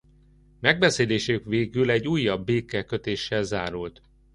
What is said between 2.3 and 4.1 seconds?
békekötéssel zárult.